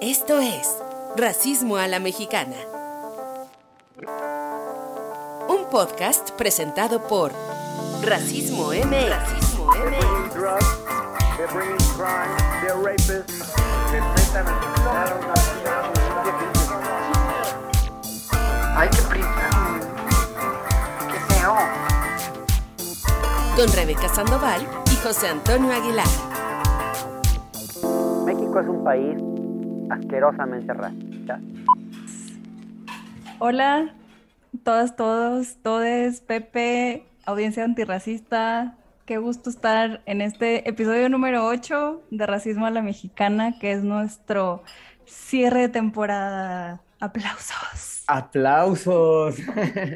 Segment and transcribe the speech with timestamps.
[0.00, 0.78] Esto es
[1.16, 2.54] Racismo a la Mexicana.
[5.48, 7.32] Un podcast presentado por
[8.04, 9.08] Racismo M.
[9.08, 9.72] Racismo
[18.76, 19.50] Ay, qué prisa.
[21.10, 21.56] Qué feo.
[23.56, 26.06] Con Rebeca Sandoval y José Antonio Aguilar.
[28.24, 29.27] México es un país
[29.90, 31.40] asquerosamente racista.
[33.38, 33.94] Hola,
[34.64, 38.76] todas, todos, todes, Pepe, audiencia antirracista.
[39.06, 43.82] Qué gusto estar en este episodio número 8 de Racismo a la Mexicana, que es
[43.82, 44.62] nuestro
[45.06, 46.82] cierre de temporada.
[47.00, 48.04] Aplausos.
[48.08, 49.36] Aplausos.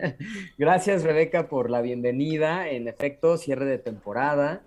[0.58, 2.68] Gracias Rebeca por la bienvenida.
[2.68, 4.62] En efecto, cierre de temporada.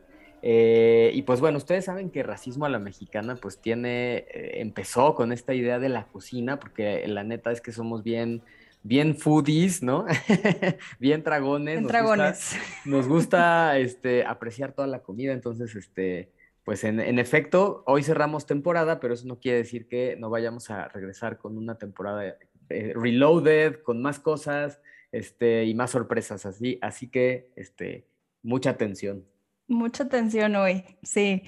[0.47, 5.15] Eh, y pues bueno, ustedes saben que Racismo a la Mexicana pues tiene, eh, empezó
[5.15, 8.43] con esta idea de la cocina, porque la neta es que somos bien,
[8.83, 10.05] bien foodies, ¿no?
[10.99, 11.77] bien dragones.
[11.77, 12.51] En nos dragones.
[12.53, 16.29] Gusta, nos gusta este, apreciar toda la comida, entonces, este,
[16.63, 20.69] pues en, en, efecto, hoy cerramos temporada, pero eso no quiere decir que no vayamos
[20.69, 22.37] a regresar con una temporada
[22.69, 24.79] eh, reloaded, con más cosas
[25.11, 28.05] este, y más sorpresas, así, así que este,
[28.43, 29.25] mucha atención.
[29.67, 31.43] Mucha atención hoy, sí.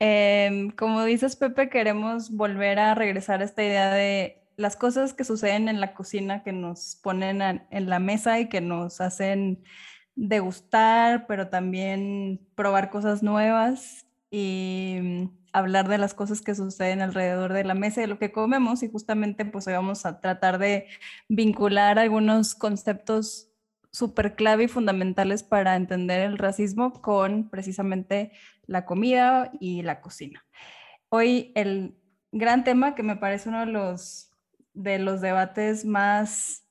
[0.00, 5.24] Eh, como dices, Pepe, queremos volver a regresar a esta idea de las cosas que
[5.24, 9.62] suceden en la cocina, que nos ponen en la mesa y que nos hacen
[10.14, 17.64] degustar, pero también probar cosas nuevas y hablar de las cosas que suceden alrededor de
[17.64, 18.82] la mesa y de lo que comemos.
[18.82, 20.86] Y justamente pues hoy vamos a tratar de
[21.28, 23.47] vincular algunos conceptos
[23.90, 28.32] súper clave y fundamentales para entender el racismo con precisamente
[28.66, 30.44] la comida y la cocina.
[31.08, 31.96] Hoy el
[32.32, 34.30] gran tema que me parece uno de los,
[34.74, 36.64] de los debates más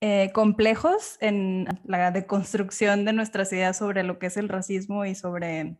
[0.00, 5.14] eh, complejos en la deconstrucción de nuestras ideas sobre lo que es el racismo y
[5.14, 5.78] sobre,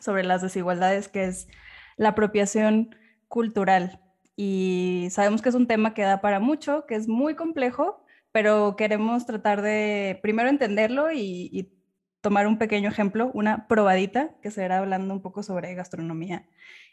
[0.00, 1.48] sobre las desigualdades, que es
[1.96, 2.94] la apropiación
[3.28, 4.00] cultural.
[4.36, 8.01] Y sabemos que es un tema que da para mucho, que es muy complejo,
[8.32, 11.78] pero queremos tratar de primero entenderlo y, y,
[12.22, 16.46] tomar un pequeño ejemplo, una probadita, que será hablando un poco sobre gastronomía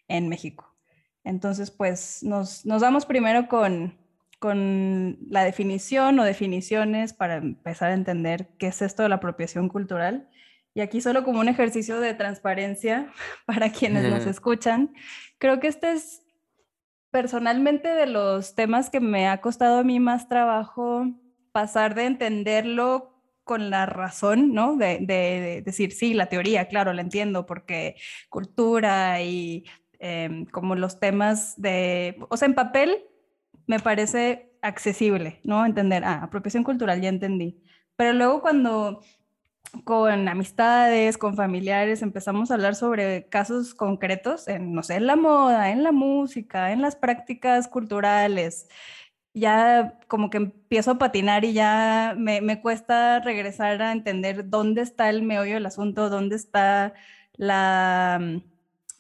[0.08, 0.76] en México.
[1.24, 3.96] Entonces, pues nos, nos vamos primero con,
[4.40, 9.70] con la definición o definiciones para empezar a entender qué es esto de la apropiación
[9.70, 10.30] cultural.
[10.74, 13.12] Y aquí solo como un ejercicio de transparencia
[13.46, 14.94] para quienes nos escuchan,
[15.38, 16.24] creo que este es
[17.12, 21.08] personalmente de los temas que me ha costado a mí más trabajo
[21.60, 24.78] pasar de entenderlo con la razón, ¿no?
[24.78, 27.96] De, de, de, decir, sí, la teoría, claro, la entiendo, porque
[28.30, 29.66] cultura y
[30.00, 33.04] eh, como los temas de, o sea, en papel
[33.68, 35.66] me parece accesible, ¿no?
[35.66, 37.62] Entender, ah, apropiación cultural, ya entendí.
[37.98, 39.02] Pero luego cuando
[39.84, 45.18] con amistades, con familiares, empezamos a hablar sobre casos concretos en, no sé, en la
[45.18, 48.70] moda, en la música, en las prácticas culturales,
[49.34, 54.82] ya como que empiezo a patinar y ya me, me, cuesta regresar a entender dónde
[54.82, 56.94] está el meollo del asunto, dónde está
[57.34, 58.20] la,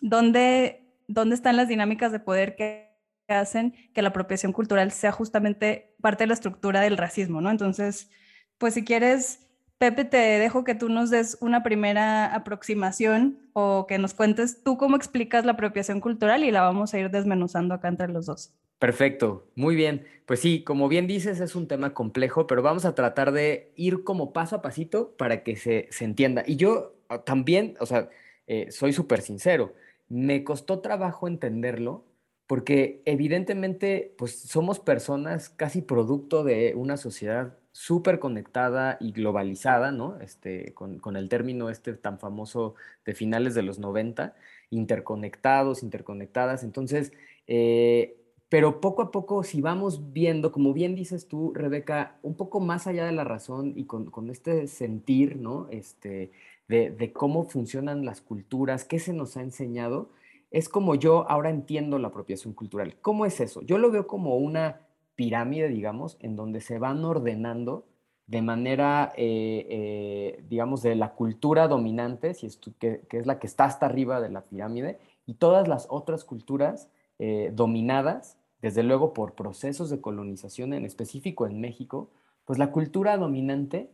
[0.02, 2.90] dónde, dónde están las dinámicas de poder que
[3.28, 7.52] hacen que la apropiación cultural sea justamente parte de la estructura del racismo, ¿no?
[7.52, 8.10] Entonces,
[8.58, 9.48] pues si quieres,
[9.78, 14.78] Pepe, te dejo que tú nos des una primera aproximación o que nos cuentes tú
[14.78, 18.54] cómo explicas la apropiación cultural y la vamos a ir desmenuzando acá entre los dos.
[18.80, 20.08] Perfecto, muy bien.
[20.26, 24.04] Pues sí, como bien dices, es un tema complejo, pero vamos a tratar de ir
[24.06, 26.44] como paso a pasito para que se, se entienda.
[26.48, 26.96] Y yo
[27.26, 28.10] también, o sea,
[28.48, 29.74] eh, soy súper sincero,
[30.08, 32.06] me costó trabajo entenderlo
[32.48, 40.20] porque evidentemente, pues somos personas casi producto de una sociedad súper conectada y globalizada, ¿no?
[40.22, 42.76] Este, con, con, el término este tan famoso
[43.06, 44.36] de finales de los 90,
[44.72, 46.64] interconectados, interconectadas.
[46.64, 47.14] Entonces,
[47.48, 48.19] eh,
[48.50, 52.88] pero poco a poco, si vamos viendo, como bien dices tú, Rebeca, un poco más
[52.88, 55.68] allá de la razón y con, con este sentir, ¿no?
[55.70, 56.32] Este,
[56.68, 60.10] de, de, cómo funcionan las culturas, qué se nos ha enseñado,
[60.52, 62.96] es como yo ahora entiendo la apropiación cultural.
[63.02, 63.62] ¿Cómo es eso?
[63.62, 64.82] Yo lo veo como una
[65.16, 67.86] pirámide, digamos, en donde se van ordenando
[68.26, 72.48] de manera, eh, eh, digamos, de la cultura dominante, si
[72.80, 76.90] que, es la que está hasta arriba de la pirámide, y todas las otras culturas
[77.18, 82.10] eh, dominadas desde luego por procesos de colonización, en específico en México,
[82.46, 83.90] pues la cultura dominante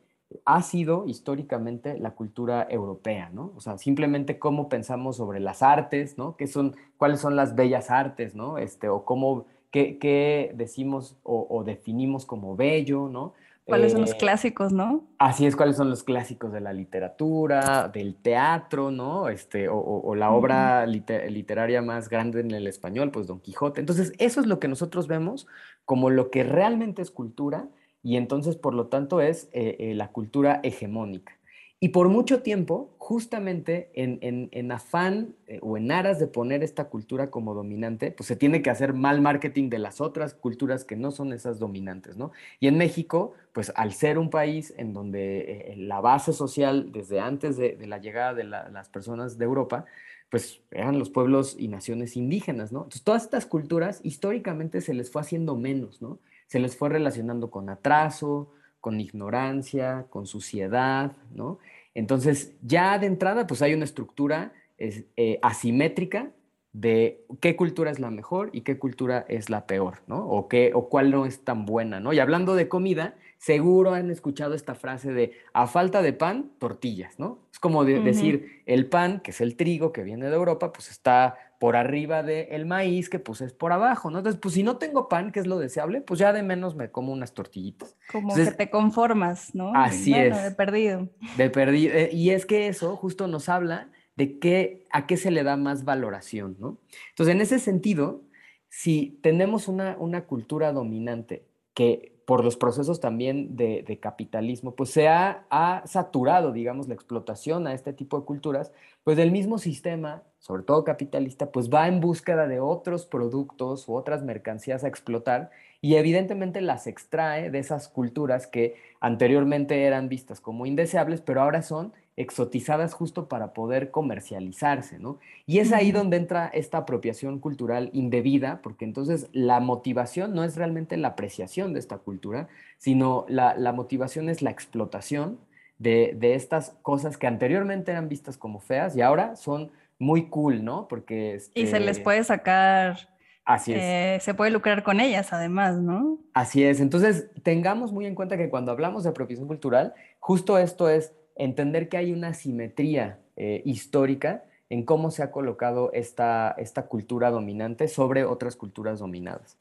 [0.45, 3.53] ha sido históricamente la cultura europea, ¿no?
[3.55, 6.35] O sea, simplemente cómo pensamos sobre las artes, ¿no?
[6.35, 8.57] ¿Qué son, cuáles son las bellas artes, ¿no?
[8.57, 13.33] Este, o cómo, qué, decimos o, definimos como bello, ¿no?
[13.65, 15.07] ¿Cuáles son los eh, clásicos, no?
[15.17, 19.27] Así es, cuáles son los clásicos de la literatura, del teatro, ¿no?
[19.27, 23.79] Este, o, la obra literaria más grande en el español, pues Don Quijote.
[23.79, 25.47] Entonces, eso es lo que nosotros vemos
[25.83, 27.67] como lo que realmente es cultura
[28.03, 31.39] y entonces, por lo tanto, es eh, eh, la cultura hegemónica.
[31.79, 37.29] Y por mucho tiempo, justamente en, afán eh, o en aras de poner esta cultura
[37.29, 41.11] como dominante, pues se tiene que hacer mal marketing de las otras culturas que no
[41.11, 42.31] son esas dominantes, ¿no?
[42.61, 47.19] Y en México, pues al ser un país en donde eh, la base social, desde
[47.19, 49.85] antes de, la llegada de las personas de Europa,
[50.29, 52.79] pues eran los pueblos y naciones indígenas, ¿no?
[52.79, 56.19] Entonces todas estas culturas históricamente se les fue haciendo menos, ¿no?
[56.47, 58.51] Se les fue relacionando con atraso,
[58.85, 61.57] con ignorancia, con suciedad, ¿no?
[61.95, 66.29] Entonces, ya de entrada, pues hay una estructura eh, asimétrica
[66.71, 70.27] de qué cultura es la mejor y qué cultura es la peor, ¿no?
[70.27, 72.13] O, qué, o cuál no es tan buena, ¿no?
[72.13, 77.17] Y hablando de comida, seguro han escuchado esta frase de a falta de pan, tortillas,
[77.17, 77.39] ¿no?
[77.51, 81.44] Es como decir, el pan, que es el trigo que viene de Europa, pues está
[81.59, 84.19] por arriba del maíz, que pues es por abajo, ¿no?
[84.19, 86.91] Entonces, pues si no tengo pan, que es lo deseable, pues ya de menos me
[86.91, 87.95] como unas tortillitas.
[88.11, 89.73] Como que te conformas, ¿no?
[89.75, 90.41] Así es.
[90.43, 91.09] De perdido.
[91.37, 91.93] De perdido.
[91.93, 95.57] Eh, y es que eso justo nos habla de qué, a qué se le da
[95.57, 96.77] más valoración, ¿no?
[97.09, 98.23] Entonces, en ese sentido,
[98.69, 105.07] si tenemos una, una cultura dominante que por los procesos también de, capitalismo, pues se
[105.07, 108.71] ha, ha, saturado, digamos, la explotación a este tipo de culturas,
[109.03, 113.95] pues del mismo sistema, sobre todo capitalista, pues va en búsqueda de otros productos u
[113.95, 115.51] otras mercancías a explotar
[115.81, 121.61] y evidentemente las extrae de esas culturas que anteriormente eran vistas como indeseables, pero ahora
[121.61, 125.19] son exotizadas justo para poder comercializarse, ¿no?
[125.45, 130.55] Y es ahí donde entra esta apropiación cultural indebida, porque entonces la motivación no es
[130.55, 132.47] realmente la apreciación de esta cultura,
[132.77, 135.39] sino la, motivación es la explotación
[135.77, 140.87] de, estas cosas que anteriormente eran vistas como feas y ahora son muy cool, ¿no?
[140.87, 141.41] Porque...
[141.53, 143.09] y se les este puede sacar...
[143.43, 143.79] Así es.
[143.79, 146.17] Eh, se puede lucrar con ellas además, ¿no?
[146.33, 146.79] Así es.
[146.79, 151.89] Entonces, tengamos muy en cuenta que cuando hablamos de apropiación cultural, justo esto es entender
[151.89, 157.87] que hay una simetría eh, histórica en cómo se ha colocado esta, esta cultura dominante
[157.87, 159.57] sobre otras culturas dominadas.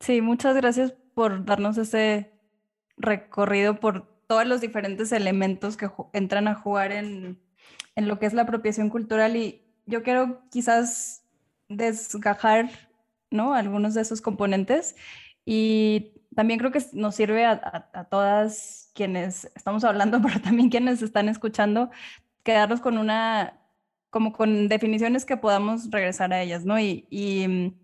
[0.00, 2.30] Sí, muchas gracias por darnos ese
[2.96, 7.38] recorrido por todos los diferentes elementos que entran a jugar en,
[7.96, 11.24] en lo que es la apropiación cultural y yo quiero quizás
[11.68, 12.70] desgajar
[13.30, 13.54] ¿no?
[13.54, 14.96] algunos de esos componentes
[15.44, 21.02] y también creo que nos sirve a, a, todas quienes estamos hablando, pero también quienes
[21.02, 21.90] están escuchando,
[22.42, 23.60] quedarnos con una,
[24.10, 26.78] como con definiciones que podamos regresar a ellas, ¿no?
[26.78, 27.74] Y, y mm,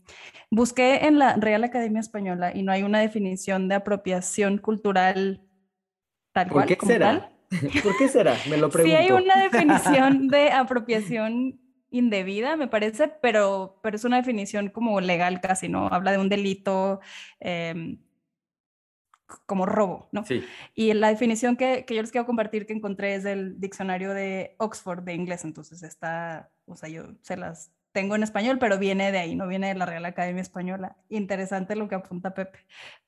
[0.50, 5.42] busqué en la Real Academia Española y no hay una definición de apropiación cultural
[6.32, 6.66] tal cual.
[6.68, 7.32] ¿Por qué será?
[7.82, 8.36] ¿Por qué será?
[8.48, 8.96] Me lo pregunto.
[8.98, 15.00] Sí hay una definición de apropiación indebida, me parece, pero, pero es una definición como
[15.00, 15.88] legal casi, ¿no?
[15.88, 17.00] Habla de un delito
[17.40, 17.98] eh,
[19.46, 20.24] como robo, ¿no?
[20.24, 20.44] Sí.
[20.74, 24.56] Y la definición que, que, yo les quiero compartir que encontré es del diccionario de
[24.58, 29.10] Oxford de inglés, entonces está, o sea, yo se las tengo en español, pero viene
[29.10, 30.96] de ahí, no viene de la Real Academia Española.
[31.08, 32.60] Interesante lo que apunta Pepe.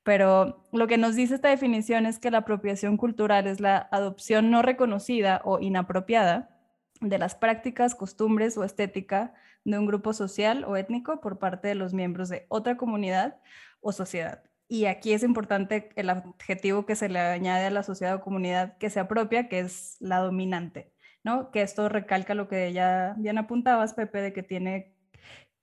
[0.03, 4.51] Pero lo que nos dice esta definición es que la apropiación cultural es la adopción
[4.51, 6.52] no reconocida o inapropiada
[7.01, 9.33] de las prácticas, costumbres o estética
[9.65, 13.39] de un grupo social o étnico por parte de los miembros de otra comunidad
[13.81, 14.43] o sociedad.
[14.67, 18.77] Y aquí es importante el adjetivo que se le añade a la sociedad o comunidad
[18.77, 20.91] que se apropia, que es la dominante,
[21.23, 21.51] ¿no?
[21.51, 24.93] Que esto recalca lo que ya bien apuntabas, Pepe, de que tiene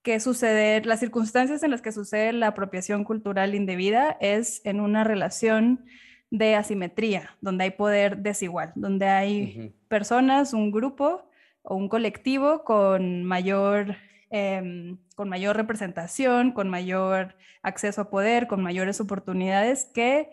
[0.01, 5.03] que suceder, las circunstancias en las que sucede la apropiación cultural indebida es en una
[5.03, 5.85] relación
[6.31, 11.29] de asimetría, donde hay poder desigual, donde hay personas, un grupo
[11.61, 13.97] o un colectivo con mayor,
[14.29, 20.31] em, con mayor representación, con mayor acceso a poder, con mayores oportunidades, que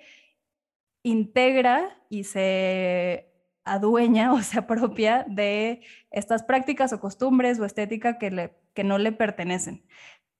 [1.02, 3.32] integra y se
[3.64, 8.98] adueña o se apropia de estas prácticas o costumbres o estética que, le, que no
[8.98, 9.84] le pertenecen.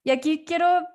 [0.03, 0.87] Y aquí quiero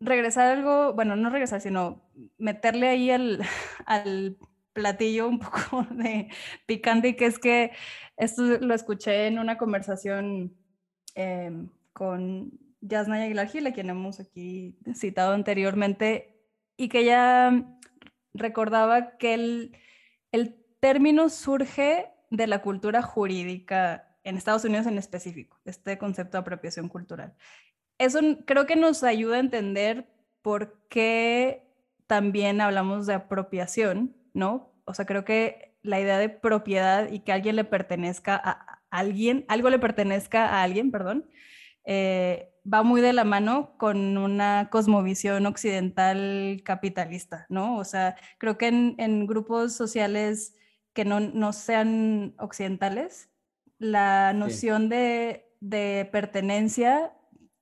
[0.00, 2.02] regresar algo, bueno, no regresar, sino
[2.38, 3.42] meterle ahí al,
[3.86, 4.36] al
[4.72, 6.28] platillo un poco de
[6.66, 7.72] picante, que es que
[8.16, 10.56] esto lo escuché en una conversación
[11.14, 16.36] em, con Yasna Aguilar Gil, a quien hemos aquí citado anteriormente,
[16.76, 17.66] y que ella
[18.32, 19.76] recordaba que el,
[20.32, 26.42] el término surge de la cultura jurídica en Estados Unidos en específico, este concepto de
[26.42, 27.34] apropiación cultural.
[28.00, 30.06] Eso creo que nos ayuda a entender
[30.40, 31.66] por qué
[32.06, 34.72] también hablamos de apropiación, ¿no?
[34.86, 39.44] O sea, creo que la idea de propiedad y que alguien le pertenezca a alguien,
[39.48, 41.28] algo le pertenezca a alguien, perdón,
[41.84, 47.76] eh, va muy de la mano con una cosmovisión occidental capitalista, ¿no?
[47.76, 50.54] O sea, creo que en, grupos sociales
[50.94, 53.28] que no, sean occidentales,
[53.78, 55.46] la noción de,
[56.10, 57.12] pertenencia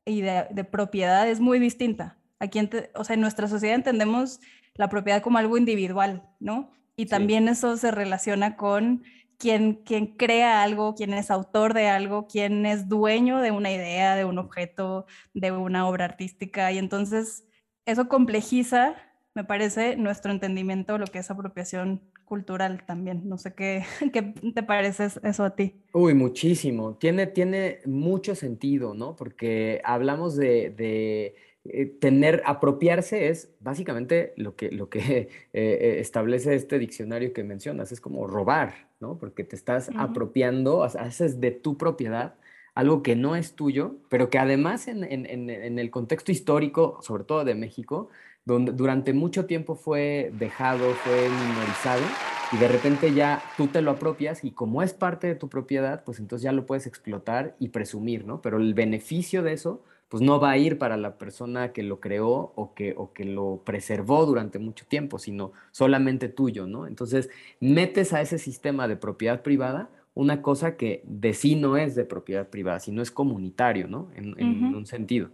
[0.08, 2.16] y de, propiedad es muy distinta.
[2.40, 2.60] Aquí,
[2.94, 4.40] o sea, en nuestra sociedad entendemos
[4.74, 6.70] la propiedad como algo individual, ¿no?
[6.96, 9.04] Y también eso se relaciona con
[9.38, 9.84] quien,
[10.16, 14.38] crea algo, quien es autor de algo, quien es dueño de una idea, de un
[14.38, 16.72] objeto, de una obra artística.
[16.72, 17.44] Y entonces
[17.86, 18.96] eso complejiza,
[19.38, 23.22] me parece, nuestro entendimiento de lo que es apropiación cultural también.
[23.28, 25.80] No sé qué, qué te parece eso a ti.
[25.92, 26.96] Uy, muchísimo.
[26.96, 29.14] Tiene, tiene mucho sentido, ¿no?
[29.14, 31.36] Porque hablamos de
[31.70, 37.44] eh, tener, apropiarse es básicamente lo que, lo que eh, eh, establece este diccionario que
[37.44, 39.18] mencionas, es como robar, ¿no?
[39.18, 42.34] Porque te estás apropiando, haces de tu propiedad
[42.74, 47.56] algo que no es tuyo, pero que además en, el contexto histórico, sobre todo de
[47.56, 48.08] México,
[48.48, 52.02] donde durante mucho tiempo fue dejado, fue minorizado,
[52.50, 56.02] y de repente ya tú te lo apropias y como es parte de tu propiedad,
[56.02, 58.40] pues entonces ya lo puedes explotar y presumir, ¿no?
[58.40, 62.00] Pero el beneficio de eso pues no va a ir para la persona que lo
[62.00, 66.86] creó o que, o que lo preservó durante mucho tiempo, sino solamente tuyo, ¿no?
[66.86, 67.28] Entonces,
[67.60, 72.04] metes a ese sistema de propiedad privada una cosa que de sí no es de
[72.04, 74.08] propiedad privada, sino es comunitario, ¿no?
[74.16, 75.28] En, un sentido.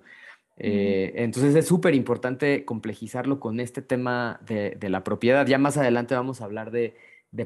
[0.57, 5.47] Eh, entonces es súper importante complejizarlo con este tema de, la propiedad.
[5.47, 6.97] Ya más adelante vamos a hablar de,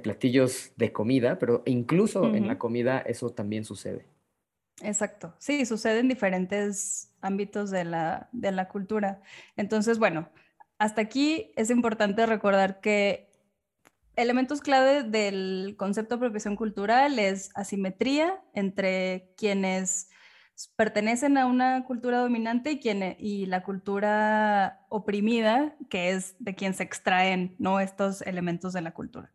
[0.02, 4.06] platillos de comida, pero incluso en la comida eso también sucede.
[4.82, 5.34] Exacto.
[5.38, 9.22] Sí, sucede en diferentes ámbitos de la, de la cultura.
[9.56, 10.28] Entonces, bueno,
[10.78, 13.28] hasta aquí es importante recordar que
[14.14, 20.10] elementos clave del concepto de apropiación cultural es asimetría entre quienes
[20.76, 26.74] pertenecen a una cultura dominante y, quien, y la cultura oprimida, que es de quien
[26.74, 27.80] se extraen ¿no?
[27.80, 29.32] estos elementos de la cultura.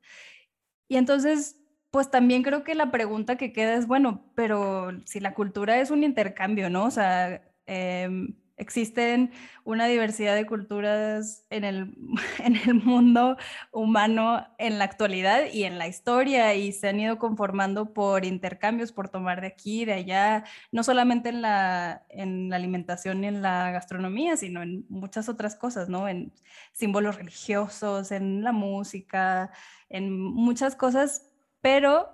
[0.87, 1.57] Y entonces
[1.93, 5.91] pues también creo que la pregunta que queda es, bueno, pero si la cultura es
[5.91, 6.85] un intercambio, ¿no?
[6.85, 9.31] O sea, em, existen
[9.63, 11.95] una diversidad de culturas en el,
[12.43, 13.37] en el mundo
[13.71, 18.91] humano en la actualidad y en la historia y se han ido conformando por intercambios,
[18.91, 23.41] por tomar de aquí, de allá, no solamente en la, en la alimentación y en
[23.41, 26.07] la gastronomía, sino en muchas otras cosas, ¿no?
[26.07, 26.33] En
[26.71, 29.51] símbolos religiosos, en la música,
[29.89, 31.29] en muchas cosas
[31.63, 32.09] pero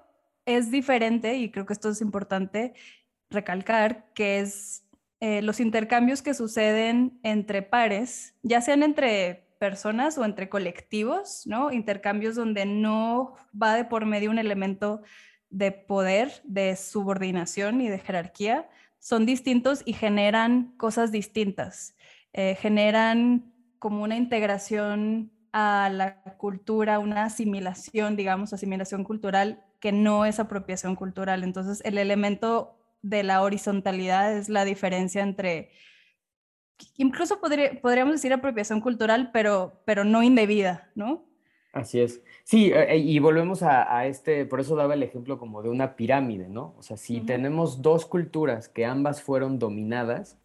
[0.46, 2.75] es diferente, y creo que esto es importante
[3.31, 4.84] recalcar, que es
[5.19, 11.71] eh, los intercambios que suceden entre pares, ya sean entre personas o entre colectivos, ¿no?
[11.71, 15.01] Intercambios donde no va de por medio un elemento
[15.49, 21.95] de poder, de subordinación y de jerarquía, son distintos y generan cosas distintas.
[22.33, 30.25] Eh, generan como una integración a la cultura, una asimilación, digamos, asimilación cultural que no
[30.25, 31.43] es apropiación cultural.
[31.43, 35.71] Entonces, el elemento de la horizontalidad es la diferencia entre,
[36.97, 41.29] incluso podríamos decir apropiación cultural, pero, pero no indebida, ¿no?
[41.71, 42.23] Así es.
[42.43, 46.49] Sí, eh, y volvemos a, este, por eso daba el ejemplo como de una pirámide,
[46.49, 46.73] ¿no?
[46.77, 50.39] O sea, si tenemos dos culturas que ambas fueron dominadas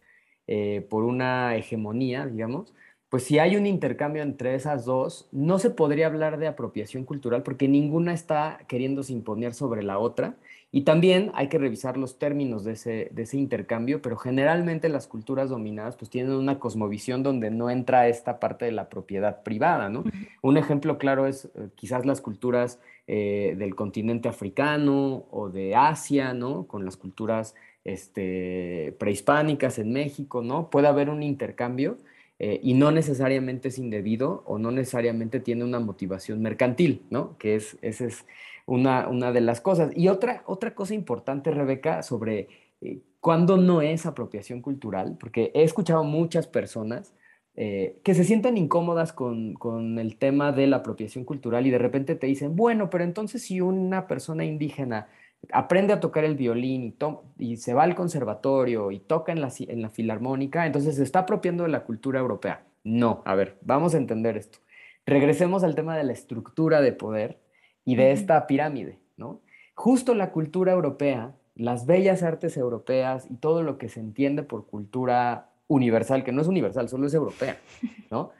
[0.45, 2.75] eh, por una hegemonía, digamos,
[3.09, 7.43] pues si hay un intercambio entre esas dos, no se podría hablar de apropiación cultural
[7.43, 10.35] porque ninguna está queriéndose imponer sobre la otra.
[10.75, 15.07] Y también hay que revisar los términos de ese, de ese intercambio, pero generalmente las
[15.07, 19.87] culturas dominadas pues tienen una cosmovisión donde no entra esta parte de la propiedad privada,
[19.87, 20.03] ¿no?
[20.41, 26.33] Un ejemplo claro es eh, quizás las culturas eh, del continente africano o de Asia,
[26.33, 26.67] ¿no?
[26.67, 27.55] Con las culturas
[27.85, 30.69] este, prehispánicas en México, ¿no?
[30.69, 31.95] Puede haber un intercambio
[32.37, 37.37] eh, y no necesariamente es indebido o no necesariamente tiene una motivación mercantil, ¿no?
[37.37, 38.25] Que es, esa es
[38.65, 39.91] una, una de las cosas.
[39.95, 42.47] Y otra, otra cosa importante, Rebeca, sobre
[42.81, 47.13] eh, cuándo no es apropiación cultural, porque he escuchado muchas personas
[47.55, 51.77] eh, que se sienten incómodas con, con, el tema de la apropiación cultural y de
[51.77, 55.07] repente te dicen, bueno, pero entonces si una persona indígena
[55.53, 56.95] aprende a tocar el violín
[57.37, 61.19] y, se va al conservatorio y toca en la, en la filarmónica, entonces se está
[61.19, 62.65] apropiando de la cultura europea.
[62.83, 64.59] No, a ver, vamos a entender esto.
[65.05, 67.39] Regresemos al tema de la estructura de poder
[67.85, 69.39] y de esta pirámide, ¿no?
[69.75, 74.65] Justo la cultura europea, las bellas artes europeas y todo lo que se entiende por
[74.65, 77.57] cultura universal, que no es universal, solo es europea,
[78.11, 78.31] ¿no?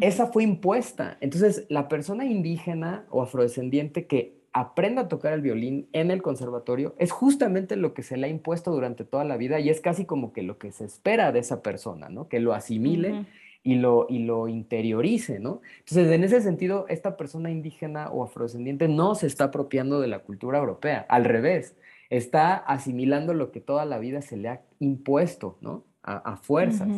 [0.00, 1.16] Esa fue impuesta.
[1.22, 6.94] Entonces, la persona indígena o afrodescendiente que aprenda a tocar el violín en el conservatorio
[6.98, 10.04] es justamente lo que se le ha impuesto durante toda la vida y es casi
[10.04, 12.28] como que lo que se espera de esa persona, ¿no?
[12.28, 13.24] Que lo asimile
[13.68, 15.60] y, lo, y lo interiorice, ¿no?
[15.80, 20.20] Entonces, en ese sentido, esta persona indígena o afrodescendiente no se está apropiando de la
[20.20, 21.76] cultura europea, al revés,
[22.08, 25.84] está asimilando lo que toda la vida se le ha impuesto, ¿no?
[26.02, 26.88] A, fuerzas.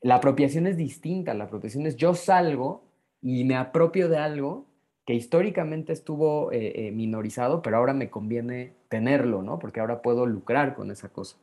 [0.00, 2.84] La apropiación es distinta, la apropiación es yo salgo
[3.20, 4.64] y me apropio de algo
[5.04, 9.58] que históricamente estuvo eh, eh, minorizado, pero ahora me conviene tenerlo, ¿no?
[9.58, 11.36] Porque ahora puedo lucrar con esa cosa.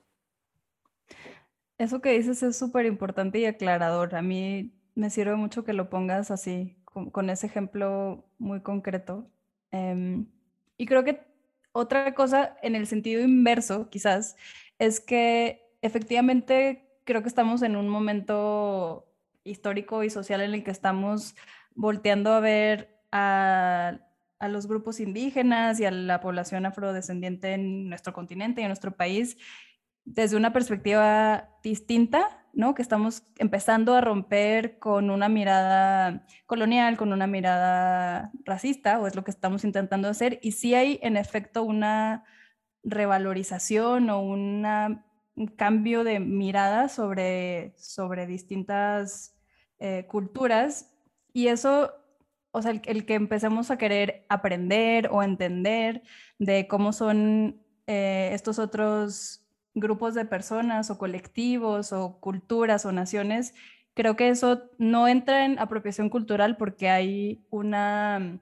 [1.82, 4.14] Eso que dices es súper importante y aclarador.
[4.14, 9.28] A mí me sirve mucho que lo pongas así, con, ese ejemplo muy concreto.
[9.72, 10.28] Em,
[10.78, 11.22] y creo que
[11.72, 14.36] otra cosa en el sentido inverso, quizás,
[14.78, 19.08] es que efectivamente creo que estamos en un momento
[19.44, 21.36] histórico y social en el que estamos
[21.74, 24.02] volteando a ver a,
[24.48, 29.38] los grupos indígenas y a la población afrodescendiente en nuestro continente y en nuestro país
[30.06, 32.76] desde una perspectiva distinta, ¿no?
[32.76, 39.16] Que estamos empezando a romper con una mirada colonial, con una mirada racista, o es
[39.16, 42.24] lo que estamos intentando hacer, y sí hay en efecto una
[42.84, 44.66] revalorización o un
[45.56, 49.36] cambio de mirada sobre, sobre distintas
[49.80, 50.92] eh, culturas,
[51.34, 51.94] y eso
[52.52, 56.04] o sea, el, que empecemos a querer aprender o entender
[56.38, 59.41] de cómo son eh, estos otros
[59.74, 63.54] grupos de personas o colectivos o culturas o naciones,
[63.94, 68.40] creo que eso no entra en apropiación cultural porque hay una,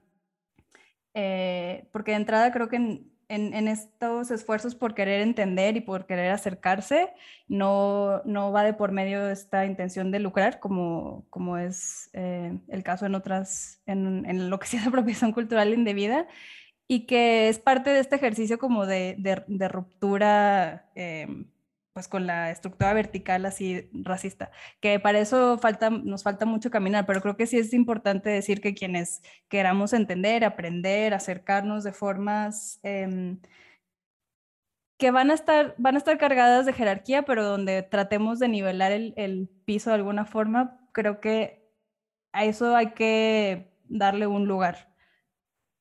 [1.14, 6.06] eh, porque de entrada creo que en, en, estos esfuerzos por querer entender y por
[6.06, 7.12] querer acercarse,
[7.46, 12.82] no, no va de por medio esta intención de lucrar, como, como es eh, el
[12.82, 16.26] caso en otras, en, en, lo que sea de apropiación cultural indebida,
[16.90, 20.90] y que es parte de este ejercicio como de, de, ruptura.
[20.96, 21.44] Eh,
[21.92, 24.50] pues con la estructura vertical así racista,
[24.80, 28.60] que para eso falta, nos falta mucho caminar, pero creo que sí es importante decir
[28.60, 33.40] que quienes queramos entender, aprender, acercarnos de formas em,
[34.98, 38.90] que van a, estar, van a estar cargadas de jerarquía, pero donde tratemos de nivelar
[38.92, 41.70] el, el piso de alguna forma, creo que
[42.32, 44.92] a eso hay que darle un lugar.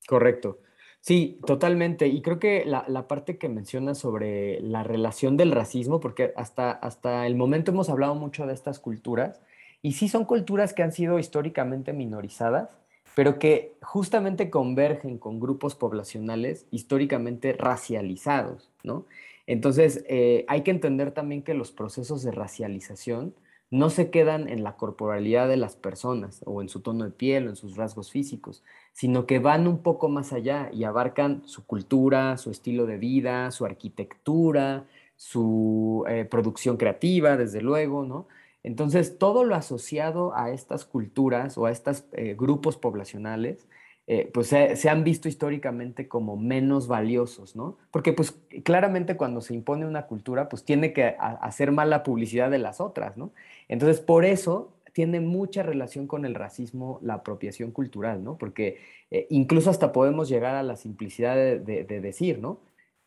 [0.08, 0.60] Correcto.
[1.02, 2.08] Sí, totalmente.
[2.08, 7.26] Y creo que la, parte que mencionas sobre la relación del racismo, porque hasta, hasta
[7.26, 9.40] el momento hemos hablado mucho de estas culturas,
[9.82, 12.78] y sí son culturas que han sido históricamente minorizadas,
[13.16, 19.06] pero que justamente convergen con grupos poblacionales históricamente racializados, ¿no?
[19.48, 23.34] Entonces, eh, hay que entender también que los procesos de racialización
[23.72, 27.48] no se quedan en la corporalidad de las personas o en su tono de piel
[27.48, 31.66] o en sus rasgos físicos, sino que van un poco más allá y abarcan su
[31.66, 38.28] cultura, su estilo de vida, su arquitectura, su eh, producción creativa, desde luego, ¿no?
[38.64, 43.68] Entonces, todo lo asociado a estas culturas o a estos eh, grupos poblacionales
[44.12, 47.78] eh, pues se, han visto históricamente como menos valiosos, ¿no?
[47.92, 48.32] Porque pues
[48.64, 53.18] claramente cuando se impone una cultura, pues tiene que hacer mala publicidad de las otras,
[53.18, 53.30] ¿no?
[53.70, 58.38] Entonces, por eso tiene mucha relación con el racismo la apropiación cultural, ¿no?
[58.38, 58.80] Porque
[59.12, 62.60] eh, incluso hasta podemos llegar a la simplicidad de, de decir, ¿no?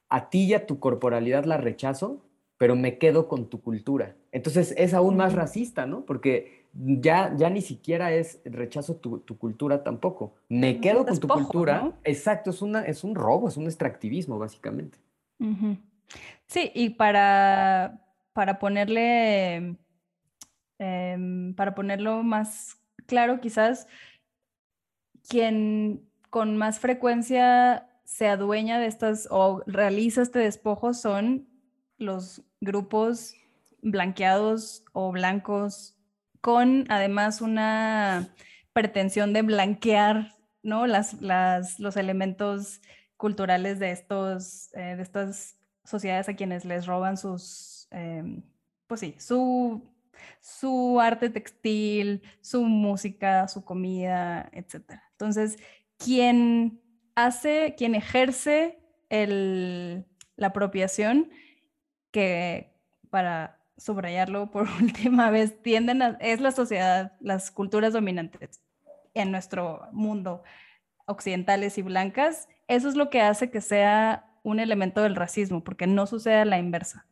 [0.09, 2.23] A ti y a tu corporalidad la rechazo,
[2.57, 4.17] pero me quedo con tu cultura.
[4.31, 6.07] Entonces es aún más racista, ¿no?
[6.07, 10.35] Porque ya, ya ni siquiera es rechazo tu, cultura tampoco.
[10.49, 11.93] Me quedo con tu cultura.
[12.05, 14.99] Exacto, es, una, es un robo, es un extractivismo, básicamente.
[16.47, 18.01] Sí, y para,
[18.33, 19.77] para ponerle,
[20.83, 23.87] em, para ponerlo más claro, quizás
[25.29, 31.49] quien con más frecuencia se adueña de estas o realiza este despojo son
[31.99, 33.35] los grupos
[33.81, 35.97] blanqueados o blancos
[36.41, 38.29] con además una
[38.73, 40.87] pretensión de blanquear ¿no?
[40.87, 41.21] las,
[41.79, 42.81] los elementos
[43.17, 48.43] culturales de, estos, eh, de estas sociedades a quienes les roban sus, em,
[48.87, 49.92] pues sí, su,
[50.41, 55.01] su arte textil, su música, su comida, etc.
[55.13, 55.59] Entonces,
[55.99, 56.81] quien
[57.15, 61.31] hace, quien ejerce el, la apropiación,
[62.11, 62.75] que
[63.11, 68.61] para subrayarlo por última vez, tienden a, es la sociedad, las culturas dominantes
[69.15, 70.43] en nuestro mundo,
[71.07, 75.87] occidentales y blancas, eso es lo que hace que sea un elemento del racismo, porque
[75.87, 77.07] no sucede la inversa.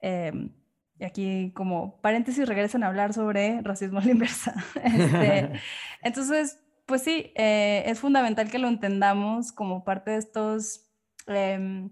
[0.00, 0.52] Em,
[1.00, 4.54] y aquí como paréntesis regresan a hablar sobre racismo a la inversa.
[4.84, 5.50] Este,
[6.02, 10.90] entonces, pues sí, eh, es fundamental que lo entendamos como parte de estos
[11.26, 11.90] em,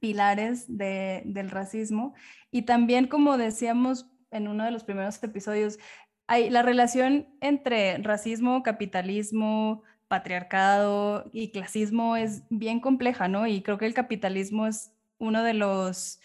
[0.00, 2.14] pilares del racismo.
[2.50, 5.78] Y también, como decíamos en uno de los primeros episodios,
[6.26, 13.46] hay la relación entre racismo, capitalismo, patriarcado y clasismo es bien compleja, ¿no?
[13.46, 16.20] Y creo que el capitalismo es uno de los,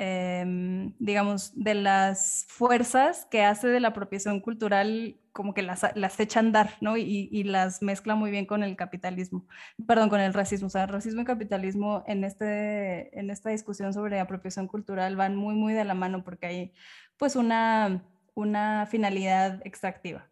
[0.00, 6.18] em, digamos, de las fuerzas que hace de la apropiación cultural como que las, las
[6.18, 6.96] echa andar, ¿no?
[6.96, 9.46] Y, y, las mezcla muy bien con el capitalismo,
[9.86, 10.68] perdón, con el racismo.
[10.68, 15.54] O sea, racismo y capitalismo en, este, en esta discusión sobre apropiación cultural van muy,
[15.54, 16.72] muy de la mano porque hay
[17.18, 18.02] pues una,
[18.34, 20.30] una finalidad extractiva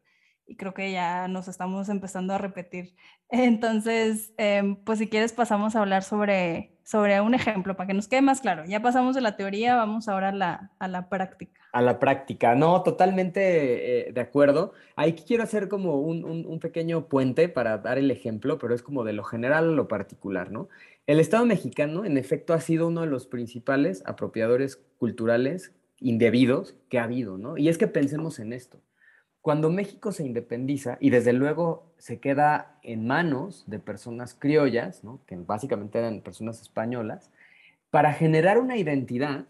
[0.48, 2.94] y creo que ya nos estamos empezando a repetir.
[3.28, 8.08] Entonces, em, pues si quieres pasamos a hablar sobre, sobre un ejemplo para que nos
[8.08, 8.64] quede más claro.
[8.64, 11.60] Ya pasamos de la teoría, vamos ahora a la, a la práctica.
[11.70, 14.72] A la práctica, no, totalmente eh, de acuerdo.
[14.96, 18.80] Ahí quiero hacer como un, un, un, pequeño puente para dar el ejemplo, pero es
[18.80, 20.70] como de lo general a lo particular, ¿no?
[21.06, 26.98] El Estado mexicano, en efecto, ha sido uno de los principales apropiadores culturales indebidos que
[26.98, 27.58] ha habido, ¿no?
[27.58, 28.80] Y es que pensemos en esto
[29.48, 35.36] cuando México se independiza y desde luego se queda en manos de personas criollas, que
[35.36, 37.30] básicamente eran personas españolas,
[37.88, 39.46] para generar una identidad,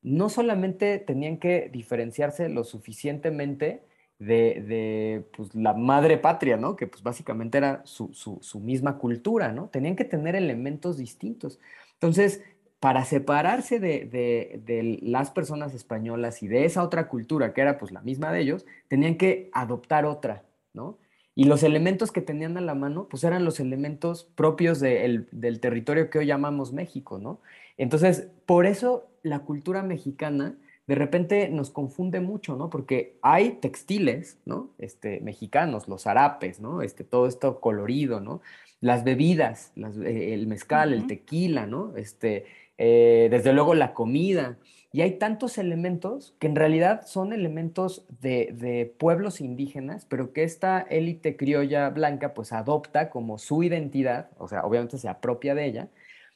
[0.00, 3.82] no solamente tenían que diferenciarse lo suficientemente
[4.18, 6.74] de, pues, la madre patria, ¿no?
[6.74, 9.68] que pues básicamente era su, su, misma cultura, ¿no?
[9.68, 11.60] tenían que tener elementos distintos.
[11.92, 12.40] Entonces,
[12.82, 18.00] para separarse de, las personas españolas y de esa otra cultura que era pues la
[18.00, 20.42] misma de ellos, tenían que adoptar otra,
[20.74, 20.98] ¿no?
[21.36, 26.10] Y los elementos que tenían a la mano, pues eran los elementos propios del territorio
[26.10, 27.40] que hoy llamamos México, ¿no?
[27.76, 30.56] Entonces, por eso la cultura mexicana
[30.88, 32.68] de repente nos confunde mucho, ¿no?
[32.68, 34.70] Porque hay textiles, ¿no?
[34.78, 36.82] Este, mexicanos, los harapes, ¿no?
[36.82, 38.40] Este, todo esto colorido, ¿no?
[38.80, 41.96] Las bebidas, eh, el mezcal, el tequila, ¿no?
[41.96, 42.46] Este,
[42.78, 44.58] eh, desde luego la comida.
[44.92, 50.80] Y hay tantos elementos que en realidad son elementos de, pueblos indígenas, pero que esta
[50.80, 55.88] élite criolla blanca pues adopta como su identidad, o sea, obviamente se apropia de ella,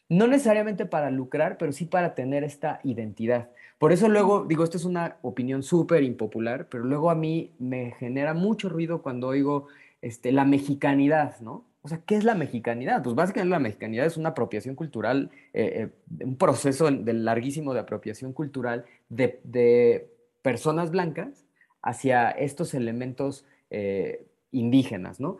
[0.09, 3.51] no necesariamente para lucrar, pero sí para tener esta identidad.
[3.79, 7.93] Por eso luego, digo, esto es una opinión súper impopular, pero luego a mí me
[7.99, 9.67] genera mucho ruido cuando oigo
[10.01, 11.66] este, la mexicanidad, ¿no?
[11.87, 13.01] O sea, ¿qué es la mexicanidad?
[13.01, 17.79] Pues básicamente la mexicanidad es una apropiación cultural, eh, eh, un proceso de larguísimo de
[17.79, 20.11] apropiación cultural de,
[20.43, 21.45] personas blancas
[21.83, 25.39] hacia estos elementos eh, indígenas, ¿no?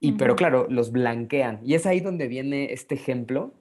[0.00, 1.60] Y, Pero claro, los blanquean.
[1.62, 3.52] Y es ahí donde viene este ejemplo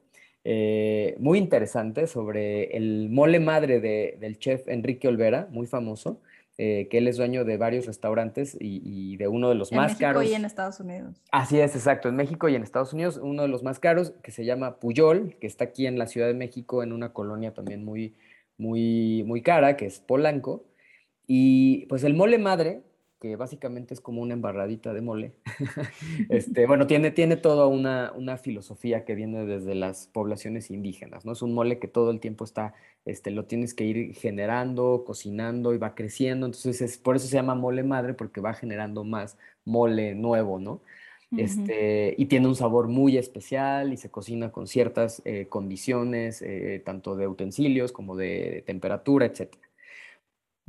[1.19, 6.21] muy interesante sobre el mole madre del chef Enrique Olvera, muy famoso,
[6.57, 10.21] eh, que él es dueño de varios restaurantes y, de uno de los más caros.
[10.21, 11.21] En México y en Estados Unidos.
[11.31, 14.31] Así es, exacto, en México y en Estados Unidos, uno de los más caros que
[14.31, 17.83] se llama Puyol, que está aquí en la Ciudad de México, en una colonia también
[17.83, 18.15] muy,
[18.57, 20.65] muy, muy cara, que es Polanco.
[21.25, 22.83] Y pues el mole madre
[23.21, 25.33] que básicamente es como una embarradita de mole.
[26.29, 31.33] este, bueno, tiene, tiene toda una, una, filosofía que viene desde las poblaciones indígenas, ¿no?
[31.33, 32.73] Es un mole que todo el tiempo está,
[33.05, 37.35] este, lo tienes que ir generando, cocinando y va creciendo, entonces es, por eso se
[37.35, 40.81] llama mole madre, porque va generando más mole nuevo, ¿no?
[41.37, 46.81] Este, y tiene un sabor muy especial y se cocina con ciertas eh, condiciones, eh,
[46.83, 49.70] tanto de utensilios como de temperatura, etcétera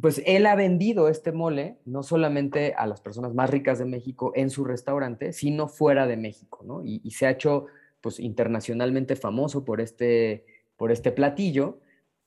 [0.02, 4.32] pues él ha vendido este mole no solamente a las personas más ricas de México
[4.34, 6.82] en su restaurante, sino fuera de México, ¿no?
[6.84, 7.66] Y, se ha hecho
[8.00, 10.44] pues internacionalmente famoso por este,
[10.76, 11.78] por este platillo.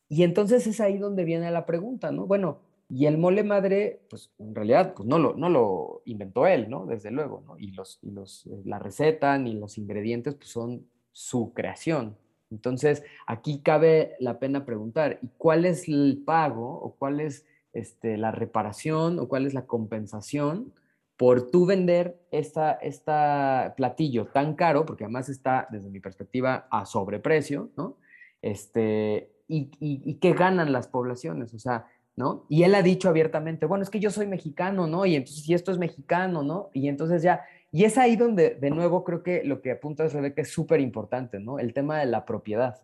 [0.07, 2.25] Y entonces es ahí donde viene la pregunta, ¿no?
[2.25, 2.59] Bueno,
[2.89, 6.85] y el mole madre, pues en realidad pues no, lo, no lo inventó él, ¿no?
[6.85, 7.59] Desde luego, ¿no?
[7.59, 12.15] Y, los, y los, eh, la receta ni los ingredientes pues son su creación.
[12.51, 18.17] Entonces, aquí cabe la pena preguntar, ¿y cuál es el pago o cuál es este,
[18.17, 20.73] la reparación o cuál es la compensación
[21.17, 26.85] por tú vender esta, esta platillo tan caro, porque además está, desde mi perspectiva, a
[26.85, 27.97] sobreprecio, ¿no?
[28.41, 32.45] Este, y, y, qué ganan las poblaciones, o sea, ¿no?
[32.49, 35.05] Y él ha dicho abiertamente, bueno, es que yo soy mexicano, ¿no?
[35.05, 36.69] Y entonces, si esto es mexicano, ¿no?
[36.73, 40.41] Y entonces ya, y es ahí donde, de nuevo, creo que lo que apunta Rebeca
[40.41, 41.59] es súper importante, ¿no?
[41.59, 42.81] El tema de la propiedad.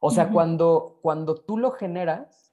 [0.00, 2.47] O sea, cuando, cuando tú lo generas,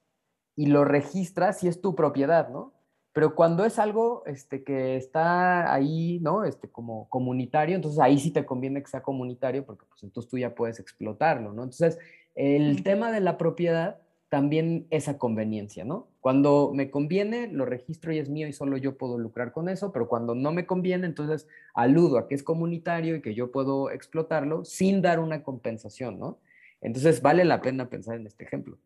[0.56, 2.72] y lo registras si es tu propiedad, ¿no?
[3.12, 6.44] Pero cuando es algo este, que está ahí, ¿no?
[6.44, 10.38] Este, como comunitario, entonces ahí sí te conviene que sea comunitario porque pues entonces tú
[10.38, 11.62] ya puedes explotarlo, ¿no?
[11.62, 11.98] Entonces,
[12.34, 16.08] el tema de la propiedad también esa conveniencia, ¿no?
[16.20, 19.92] Cuando me conviene, lo registro y es mío y solo yo puedo lucrar con eso,
[19.92, 23.90] pero cuando no me conviene, entonces aludo a que es comunitario y que yo puedo
[23.90, 26.38] explotarlo sin dar una compensación, ¿no?
[26.80, 28.78] Entonces vale la pena pensar en este ejemplo.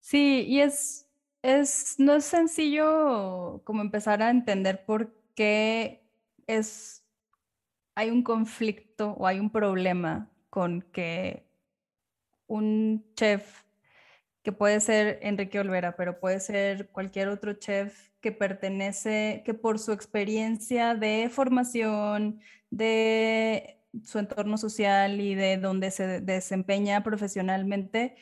[0.00, 1.08] Sí, y es,
[1.42, 6.02] es, no es sencillo como empezar a entender por qué
[6.46, 7.04] es,
[7.94, 11.46] hay un conflicto o hay un problema con que
[12.46, 13.64] un chef
[14.42, 19.78] que puede ser Enrique Olvera, pero puede ser cualquier otro chef que pertenece, que por
[19.78, 28.16] su experiencia de formación, de su entorno social y de donde se desempeña profesionalmente,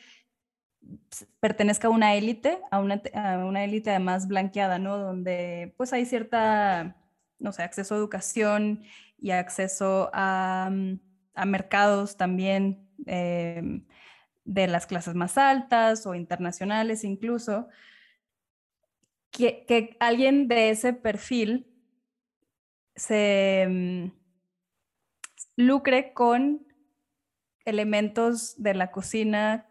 [1.39, 3.01] pertenezca a una élite, a una,
[3.45, 4.97] una élite además blanqueada, ¿no?
[4.97, 6.95] Donde pues hay cierta,
[7.39, 8.83] no sé, acceso a educación
[9.17, 10.99] y acceso a, mm,
[11.35, 12.87] a mercados también.
[13.05, 13.81] Eh,
[14.49, 17.67] de las clases más altas o internacionales incluso,
[19.31, 21.67] que, alguien de ese perfil
[22.95, 24.11] se mm,
[25.55, 26.65] lucre con
[27.63, 29.68] elementos de la cocina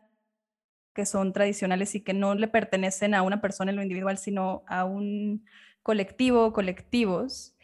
[0.98, 4.64] que son tradicionales y que no le pertenecen a una persona en lo individual, sino
[4.66, 5.44] a un
[5.84, 7.54] colectivo o colectivos.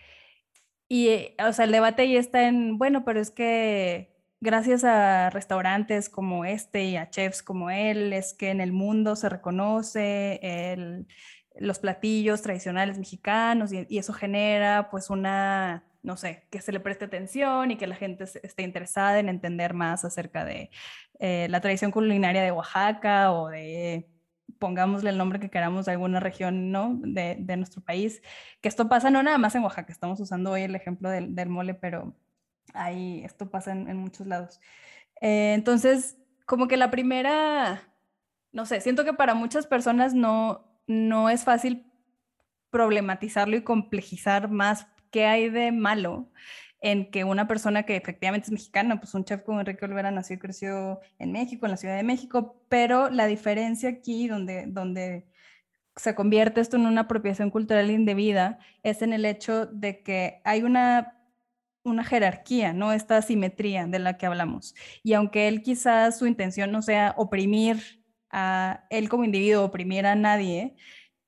[0.89, 5.31] Y, eh, o sea, el debate ahí está en, bueno, pero es que gracias a
[5.31, 10.39] restaurantes como este y a chefs como él, es que en el mundo se reconoce
[11.57, 17.07] los platillos tradicionales mexicanos y, eso genera pues una, no sé, que se le preste
[17.07, 20.71] atención y que la gente esté interesada en entender más acerca de
[21.19, 24.09] eh, la tradición culinaria de Oaxaca o de
[24.61, 27.01] pongámosle el nombre que queramos de alguna región ¿no?
[27.03, 28.23] de, nuestro país,
[28.61, 31.49] que esto pasa no nada más en Oaxaca, estamos usando hoy el ejemplo del, del
[31.49, 32.15] mole, pero
[32.73, 34.61] Ahí esto pasa en, muchos lados.
[35.21, 37.83] Eh, entonces, como que la primera,
[38.53, 41.87] no sé, siento que para muchas personas no, no es fácil
[42.71, 46.29] problematizarlo y complejizar más qué hay de malo
[46.81, 50.35] en que una persona que efectivamente es mexicana, pues un chef como Enrique Olvera nació
[50.35, 55.29] y creció en México, en la Ciudad de México, pero la diferencia aquí donde, donde
[55.95, 60.65] se convierte esto en una apropiación cultural indebida es en el hecho de que hay
[60.65, 61.13] una
[61.85, 62.93] una jerarquía, ¿no?
[62.93, 64.75] Esta simetría de la que hablamos.
[65.03, 70.15] Y aunque él quizás su intención no sea oprimir a él como individuo, oprimir a
[70.15, 70.77] nadie,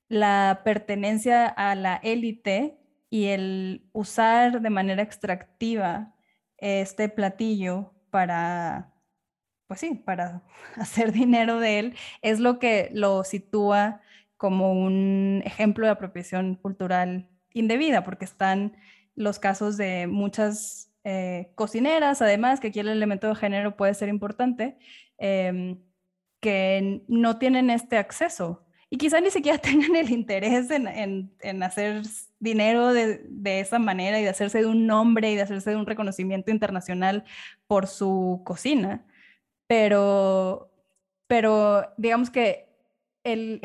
[0.09, 2.79] la pertenencia a la élite
[3.17, 6.15] y el usar de manera extractiva
[6.59, 8.93] este platillo para,
[9.67, 10.43] pues sí, para
[10.77, 14.03] hacer dinero de él, es lo que lo sitúa
[14.37, 18.77] como un ejemplo de apropiación cultural indebida, porque están
[19.15, 24.11] los casos de muchas eh, cocineras, además, que aquí el elemento de género puede ser
[24.11, 24.77] importante,
[25.17, 25.81] em,
[26.41, 32.03] que no tienen este acceso y quizá ni siquiera tengan el interés en, hacer
[32.39, 35.87] dinero de, esa manera y de hacerse de un nombre y de hacerse de un
[35.87, 37.25] reconocimiento internacional
[37.67, 39.05] por su cocina.
[39.67, 40.71] Pero,
[41.27, 42.69] pero digamos que
[43.25, 43.61] el,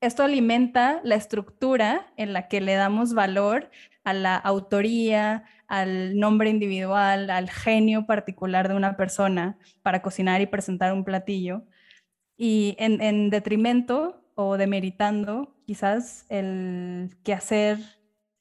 [0.00, 3.70] esto alimenta la estructura en la que le damos valor
[4.04, 10.46] a la autoría, al nombre individual, al genio particular de una persona para cocinar y
[10.46, 11.64] presentar un platillo,
[12.36, 17.78] y en, detrimento o demeritando quizás el quehacer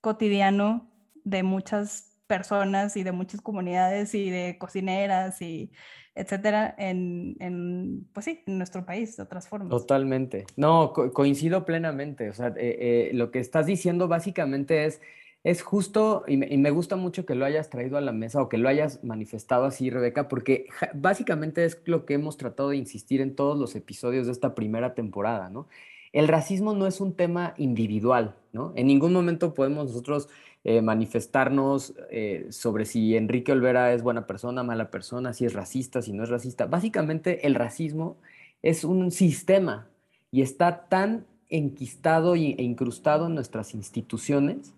[0.02, 0.92] cotidiano
[1.24, 5.72] de muchas personas y de muchas comunidades y de cocineras y
[6.14, 9.70] etcétera, en, pues sí, en nuestro país, de otras formas.
[9.70, 10.46] Totalmente.
[10.56, 12.30] No, coincido plenamente.
[12.30, 15.02] O sea, eh, eh, lo que estás diciendo básicamente es
[15.46, 18.58] es justo, y me, gusta mucho que lo hayas traído a la mesa o que
[18.58, 23.36] lo hayas manifestado así, Rebeca, porque básicamente es lo que hemos tratado de insistir en
[23.36, 25.68] todos los episodios de esta primera temporada, ¿no?
[26.14, 28.74] El racismo no es un tema individual, ¿no?
[28.76, 30.30] En ningún momento podemos nosotros
[30.64, 36.02] eh, manifestarnos eh, sobre si Enrique Olvera es buena persona, mala persona, si es racista,
[36.02, 36.66] si no es racista.
[36.66, 38.18] Básicamente el racismo
[38.64, 39.88] es un sistema
[40.32, 44.74] y está tan enquistado e incrustado en nuestras instituciones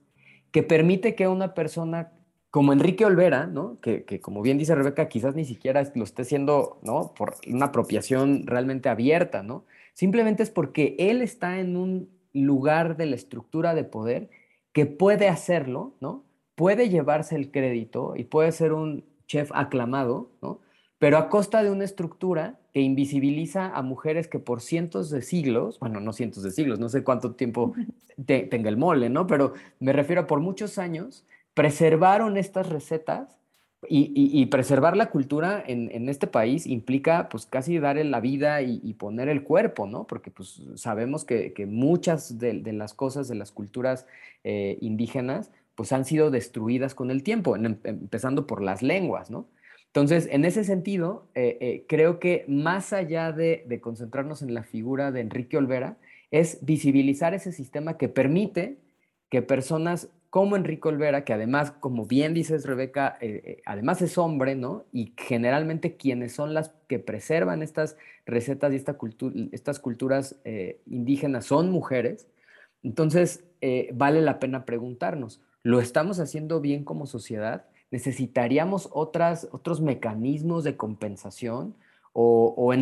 [0.51, 2.11] que permite que una persona
[2.49, 3.79] como Enrique Olvera, ¿no?
[3.81, 7.13] que, como bien dice Rebeca, quizás ni siquiera lo esté haciendo ¿no?
[7.15, 9.65] por una apropiación realmente abierta, ¿no?
[9.93, 14.29] simplemente es porque él está en un lugar de la estructura de poder
[14.71, 16.23] que puede hacerlo, ¿no?
[16.55, 20.61] puede llevarse el crédito y puede ser un chef aclamado, ¿no?
[20.99, 25.79] pero a costa de una estructura que invisibiliza a mujeres que por cientos de siglos,
[25.79, 27.73] bueno, no cientos de siglos, no sé cuánto tiempo
[28.27, 29.25] tenga el mole, ¿no?
[29.25, 33.35] Pero me refiero a por muchos años, preservaron estas recetas
[33.89, 39.27] Y, preservar la cultura en, este país implica pues casi dar la vida y, poner
[39.27, 40.05] el cuerpo, ¿no?
[40.05, 44.05] Porque pues sabemos que, muchas de, las cosas de las culturas
[44.43, 49.47] eh, indígenas pues han sido destruidas con el tiempo, em, empezando por las lenguas, ¿no?
[49.97, 55.11] Entonces, en ese sentido, eh, eh, creo que más allá de, concentrarnos en la figura
[55.11, 55.97] de Enrique Olvera,
[56.29, 58.77] es visibilizar ese sistema que permite
[59.31, 64.53] que personas como Enrique Olvera, que además, como bien dices, Rebeca, eh, además es hombre,
[64.53, 64.85] ¿no?
[64.93, 68.99] Y generalmente quienes son las que preservan estas recetas y esta
[69.51, 70.39] estas culturas
[70.85, 72.27] indígenas son mujeres.
[72.83, 73.45] Entonces,
[73.95, 77.65] vale la pena preguntarnos, ¿lo estamos haciendo bien como sociedad?
[77.91, 81.75] ¿Necesitaríamos otras, otros mecanismos de compensación?
[82.13, 82.73] O,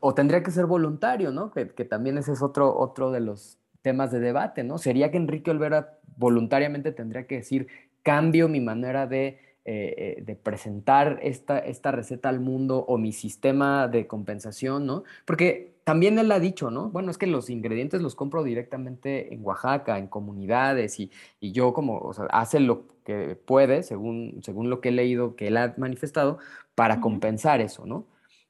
[0.00, 1.50] o, tendría que ser voluntario, ¿no?
[1.50, 4.78] Que, que, también ese es otro, otro de los temas de debate, ¿no?
[4.78, 7.68] ¿Sería que Enrique Olvera voluntariamente tendría que decir,
[8.02, 13.12] cambio mi manera de, eh, eh, de presentar esta, esta receta al mundo o mi
[13.12, 15.04] sistema de compensación, ¿no?
[15.24, 16.90] Porque también él ha dicho, ¿no?
[16.90, 21.98] Bueno, es que los ingredientes los compro directamente en Oaxaca, en comunidades, y, yo como,
[21.98, 25.74] o sea, hace lo que puede, según, según lo que he leído que él ha
[25.76, 26.38] manifestado,
[26.74, 28.06] para compensar eso, ¿no?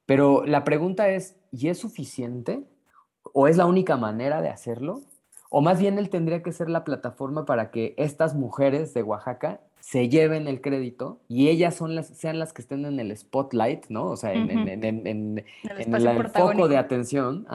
[0.07, 2.63] Pero la pregunta es, ¿y es suficiente?
[3.33, 5.01] ¿O es la única manera de hacerlo?
[5.51, 9.61] O más bien él tendría que ser la plataforma para que estas mujeres de Oaxaca
[9.83, 13.87] se lleven el crédito y ellas son las, sean las que estén en el spotlight,
[13.89, 14.05] ¿no?
[14.05, 15.43] O sea, en, el,
[16.33, 17.45] foco de atención,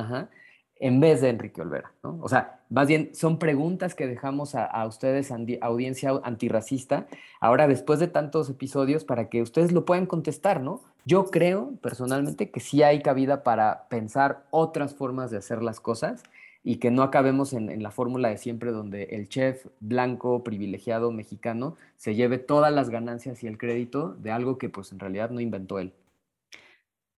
[0.76, 2.18] en vez de Enrique Olvera, ¿no?
[2.20, 7.06] O sea, más bien son preguntas que dejamos a, a ustedes, audiencia antirracista,
[7.40, 10.82] ahora después de tantos episodios, para que ustedes lo puedan contestar, ¿no?
[11.06, 16.22] Yo creo personalmente que sí hay cabida para pensar otras formas de hacer las cosas
[16.68, 21.78] y que no acabemos en, la fórmula de siempre donde el chef blanco, privilegiado, mexicano,
[21.96, 25.40] se lleve todas las ganancias y el crédito de algo que pues en realidad no
[25.40, 25.94] inventó él.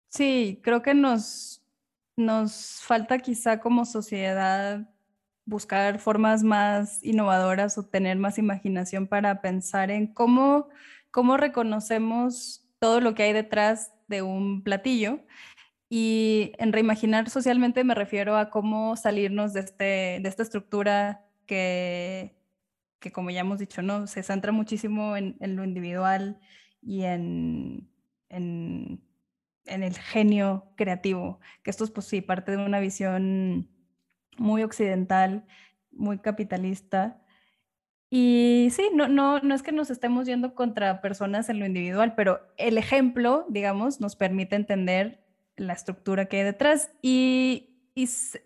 [0.08, 1.64] Sí, creo que nos,
[2.16, 4.88] nos falta quizá como sociedad
[5.46, 10.70] buscar formas más innovadoras o tener más imaginación para pensar en cómo,
[11.10, 15.22] cómo reconocemos todo lo que hay detrás de un platillo
[15.90, 19.84] y en reimaginar socialmente me refiero a cómo salirnos de, este,
[20.22, 22.38] de esta estructura que,
[23.00, 24.06] que, como ya hemos dicho, ¿no?
[24.06, 26.40] se centra muchísimo en, en lo individual
[26.82, 27.90] y en,
[28.30, 29.02] en,
[29.66, 33.68] en, el genio creativo, que esto es pues sí, parte de una visión
[34.38, 35.46] muy occidental,
[35.92, 37.20] muy capitalista.
[38.12, 42.14] Y sí, no, no, no es que nos estemos yendo contra personas en lo individual,
[42.16, 45.29] pero el ejemplo, digamos, nos permite entender
[45.60, 46.92] la estructura que hay detrás.
[47.02, 47.66] Y,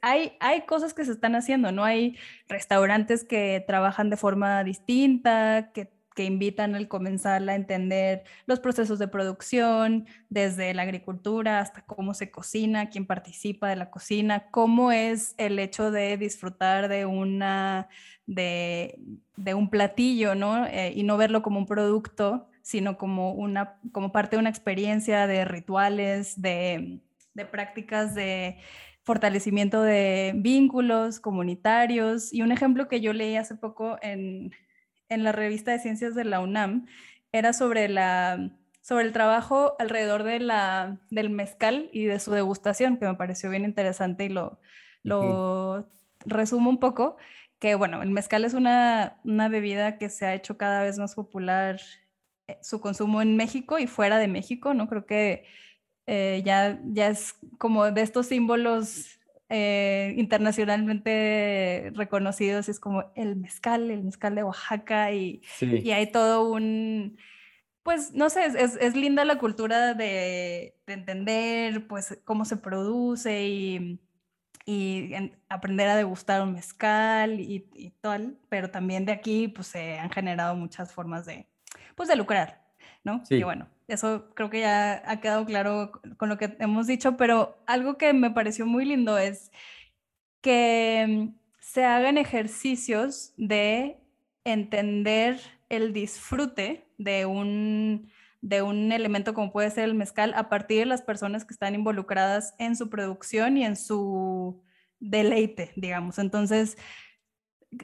[0.02, 1.84] hay, hay cosas que se están haciendo, ¿no?
[1.84, 8.60] Hay restaurantes que trabajan de forma distinta, que, que invitan al comenzar a entender los
[8.60, 14.50] procesos de producción, desde la agricultura hasta cómo se cocina, quién participa de la cocina,
[14.50, 17.90] cómo es el hecho de disfrutar de una
[18.26, 19.00] de,
[19.36, 20.66] de un platillo, ¿no?
[20.66, 25.28] Eh, y no verlo como un producto, sino como, una, como parte de una experiencia
[25.28, 27.02] de rituales, de,
[27.36, 28.58] de prácticas de
[29.04, 32.34] fortalecimiento de vínculos comunitarios.
[32.34, 34.52] Y un ejemplo que yo leí hace poco en,
[35.10, 36.88] en la revista de ciencias de la UNAM
[37.34, 42.98] era sobre, la, sobre el trabajo alrededor de la, del mezcal y de su degustación,
[42.98, 44.60] que me pareció bien interesante y lo,
[45.04, 45.90] lo
[46.26, 47.18] resumo un poco,
[47.60, 51.16] que bueno, el mezcal es una, una bebida que se ha hecho cada vez más
[51.16, 51.82] popular
[52.62, 54.88] su consumo en México y fuera de México, ¿no?
[54.88, 55.46] Creo que
[56.06, 63.92] eh, ya, ya es como de estos símbolos eh, internacionalmente reconocidos, es como el mezcal,
[63.92, 67.18] el mezcal de Oaxaca y, y hay todo un,
[67.84, 73.48] pues no sé, es, es linda la cultura de, de, entender pues cómo se produce
[73.48, 74.02] y,
[74.66, 75.14] y
[75.50, 80.10] aprender a degustar un mezcal y, y tal, pero también de aquí pues se han
[80.10, 81.48] generado muchas formas de,
[81.96, 82.62] pues de lucrar,
[83.04, 83.24] ¿no?
[83.30, 87.58] Y bueno, eso creo que ya ha quedado claro con lo que hemos dicho, pero
[87.66, 89.52] algo que me pareció muy lindo es
[90.42, 93.98] que mm, se hagan ejercicios de
[94.44, 95.40] entender
[95.70, 100.86] el disfrute de un, de un elemento como puede ser el mezcal a partir de
[100.86, 104.62] las personas que están involucradas en su producción y en su
[105.00, 106.20] deleite, digamos.
[106.20, 106.78] Entonces,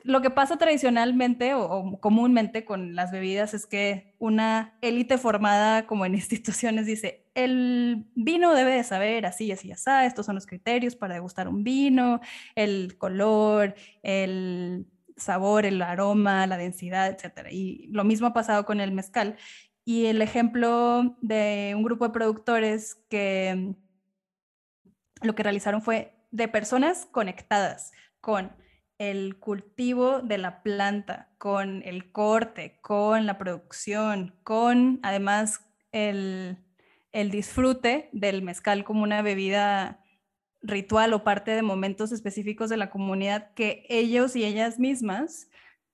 [0.04, 6.06] lo que pasa tradicionalmente o, comúnmente con las bebidas es que una élite formada como
[6.06, 10.96] en instituciones dice, el vino debe de saber así, así, así, estos son los criterios
[10.96, 12.22] para degustar un vino,
[12.56, 14.88] el color, el
[15.18, 17.48] sabor, el aroma, la densidad, etc.
[17.52, 19.38] Y lo mismo ha pasado con el mezcal.
[19.86, 23.76] Y el ejemplo de un grupo de productores que
[25.22, 28.52] lo que realizaron fue de personas conectadas con
[29.00, 36.58] el cultivo de la planta, con el corte, con la producción, con además el,
[37.14, 40.04] el disfrute del mezcal como una bebida
[40.62, 45.50] ritual o parte de momentos específicos de la comunidad que ellos y ellas mismas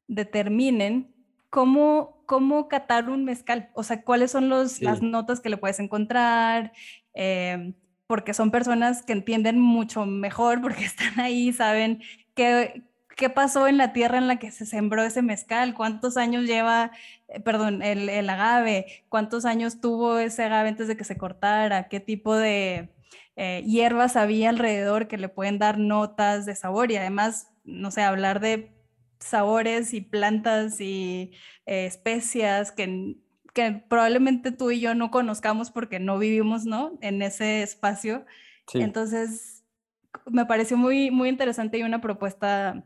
[0.07, 1.13] determinen
[1.51, 5.79] cómo, cómo catar un mezcal, o sea, cuáles son los, las notas que le puedes
[5.79, 6.73] encontrar,
[7.13, 7.75] em,
[8.07, 12.01] porque son personas que entienden mucho mejor, porque están ahí, saben
[12.33, 12.83] qué,
[13.15, 16.91] qué pasó en la tierra en la que se sembró ese mezcal, cuántos años lleva,
[17.27, 21.87] eh, perdón, el, el agave, cuántos años tuvo ese agave antes de que se cortara,
[21.87, 22.95] qué tipo de
[23.37, 28.01] eh, hierbas había alrededor que le pueden dar notas de sabor y además, no sé,
[28.01, 28.71] hablar de
[29.19, 31.31] sabores y plantas y
[31.65, 33.17] eh, especias que,
[33.53, 36.97] que, probablemente tú y yo no conozcamos porque no vivimos, ¿no?
[37.01, 38.25] En ese espacio.
[38.73, 39.63] Entonces,
[40.25, 42.83] me pareció muy, muy interesante y una propuesta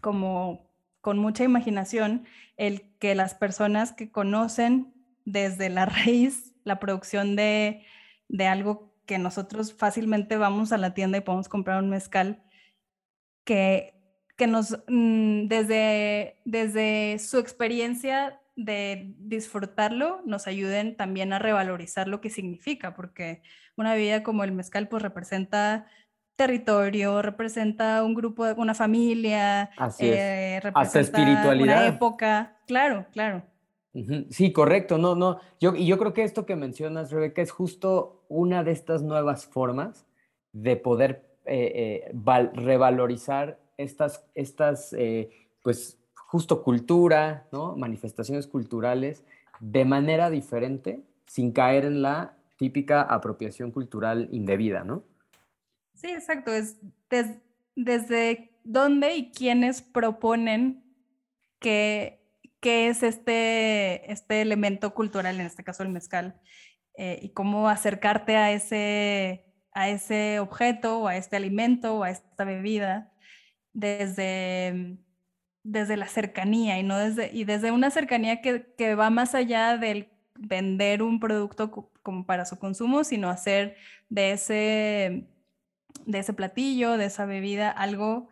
[0.00, 0.68] como
[1.00, 2.26] con mucha imaginación
[2.56, 4.92] el que las personas que conocen
[5.24, 7.84] desde la raíz la producción de,
[8.28, 12.42] de algo que nosotros fácilmente vamos a la tienda y podemos comprar un mezcal
[13.44, 13.94] que,
[14.36, 22.20] que nos, mm, desde, desde su experiencia de disfrutarlo, nos ayuden también a revalorizar lo
[22.20, 23.40] que significa, porque
[23.76, 25.86] una bebida como el mezcal pues representa
[26.38, 31.78] territorio, representa un grupo, una familia, eh, representa espiritualidad.
[31.78, 32.56] una época.
[32.66, 33.42] Claro, claro.
[34.30, 34.98] Sí, correcto.
[34.98, 35.40] No, no.
[35.58, 39.46] Yo, y yo creo que esto que mencionas, Rebeca, es justo una de estas nuevas
[39.46, 40.06] formas
[40.52, 44.94] de poder eh, eh, revalorizar estas, estas
[45.64, 47.76] pues, justo cultura, ¿no?
[47.76, 49.24] Manifestaciones culturales
[49.58, 55.02] de manera diferente, sin caer en la típica apropiación cultural indebida, ¿no?
[55.98, 56.52] Sí, exacto.
[56.54, 56.76] Es
[57.74, 60.84] desde dónde y quiénes proponen
[61.58, 62.14] que,
[62.62, 66.40] es este, este elemento cultural, en este caso el mezcal,
[66.94, 72.10] eh, y cómo acercarte a ese, a ese objeto o a este alimento o a
[72.10, 73.12] esta bebida
[73.72, 74.98] desde,
[75.64, 79.76] desde la cercanía y, no desde, y desde una cercanía que, que va más allá
[79.78, 83.76] del vender un producto como para su consumo, sino hacer
[84.08, 85.28] de ese
[86.06, 88.28] de ese platillo, de esa bebida, algo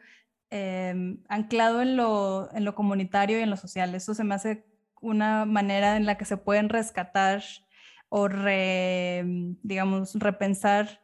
[0.50, 3.94] em, anclado en lo, en lo comunitario y en lo social.
[3.94, 4.66] Eso se me hace
[5.00, 7.42] una manera en la que se pueden rescatar
[8.08, 8.28] o,
[9.62, 11.00] digamos, repensar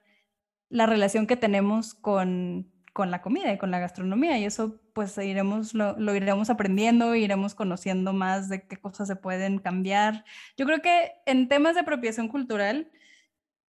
[0.68, 4.38] la relación que tenemos con, con, la comida y con la gastronomía.
[4.38, 9.58] Y eso pues iremos, lo, iremos aprendiendo, iremos conociendo más de qué cosas se pueden
[9.58, 10.24] cambiar.
[10.56, 12.90] Yo creo que en temas de apropiación cultural,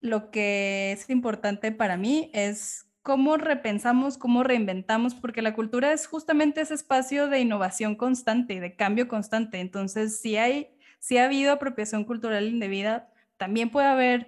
[0.04, 6.06] lo que es importante para mí es cómo repensamos, cómo reinventamos, porque la cultura es
[6.06, 9.60] justamente ese espacio de innovación constante, de cambio constante.
[9.60, 14.26] Entonces, si hay, si ha habido apropiación cultural indebida, también puede haber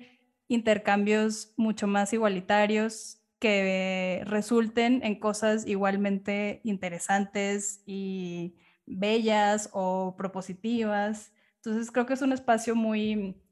[0.49, 8.57] intercambios mucho más igualitarios que resulten en cosas igualmente interesantes y
[8.87, 11.35] bellas o propositivas.
[11.57, 13.43] Entonces creo que es un espacio muy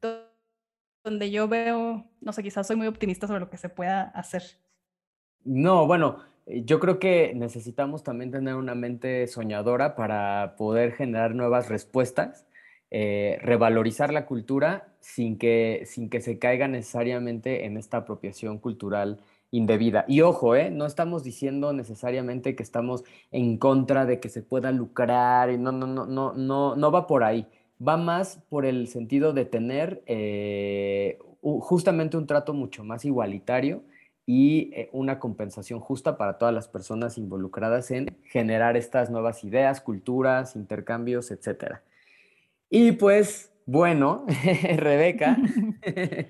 [1.05, 4.43] donde yo veo, no sé, quizás soy muy optimista sobre lo que se pueda hacer.
[5.45, 11.35] No, bueno, eh, yo creo que necesitamos también tener una mente soñadora para poder generar
[11.35, 12.47] nuevas respuestas,
[12.91, 19.21] eh, revalorizar la cultura sin que, sin que se caiga necesariamente en esta apropiación cultural
[19.51, 20.07] indebida.
[20.09, 20.71] Y ojo, ¿eh?
[20.71, 25.87] no estamos diciendo necesariamente que estamos en contra de que se pueda lucrar, no, no,
[25.87, 27.47] no, no, no, no va por ahí.
[27.87, 33.83] Va más por el sentido de tener eh, justamente un trato mucho más igualitario
[34.27, 39.81] y eh, una compensación justa para todas las personas involucradas en generar estas nuevas ideas,
[39.81, 41.81] culturas, intercambios, etc.
[42.71, 44.25] Y pues, bueno,
[44.77, 45.37] Rebeca.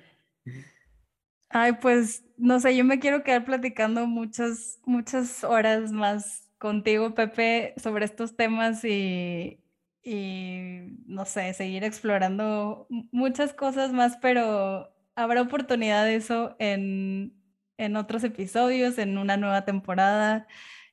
[1.51, 7.75] Ay, pues, no sé, yo me quiero quedar platicando muchas, muchas horas más contigo, Pepe,
[7.77, 9.64] sobre estos temas y,
[10.05, 17.45] y, no sé, seguir explorando muchas cosas más, pero habrá oportunidad de eso en
[17.79, 20.47] en otros episodios, en una nueva temporada.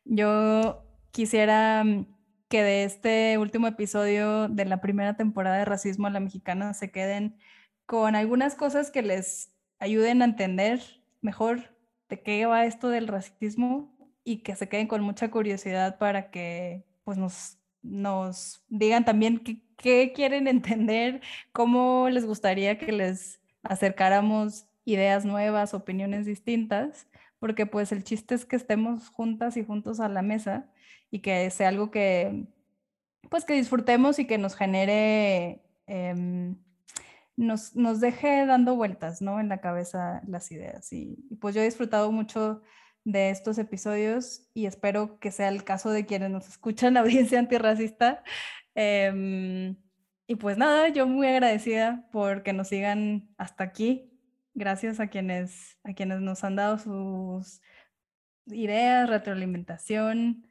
[0.05, 2.07] Yo quisiera mm,
[2.49, 6.91] que de este último episodio de la primera temporada de Racismo a la Mexicana se
[6.91, 7.37] queden
[7.85, 10.81] con algunas cosas que les ayuden a entender
[11.21, 11.75] mejor
[12.09, 16.85] de qué va esto del racismo y que se queden con mucha curiosidad para que
[17.03, 19.41] pues nos nos digan también
[19.77, 21.21] qué, quieren entender,
[21.51, 27.07] cómo les gustaría que les acercáramos ideas nuevas, opiniones distintas,
[27.39, 30.69] porque pues el chiste es que estemos juntas y juntos a la mesa
[31.11, 32.47] y que sea algo que
[33.31, 36.57] pues que disfrutemos y que nos genere, em,
[37.37, 39.39] nos, nos, deje dando vueltas, ¿no?
[39.39, 40.91] En la cabeza las ideas.
[40.91, 42.61] Y, pues yo he disfrutado mucho
[43.03, 48.23] de estos episodios y espero que sea el caso de quienes nos escuchan, audiencia antirracista.
[48.75, 49.75] Em,
[50.27, 54.11] y pues nada, yo muy agradecida por que nos sigan hasta aquí.
[54.53, 57.61] Gracias a quienes, a quienes nos han dado sus
[58.47, 60.45] ideas, retroalimentación,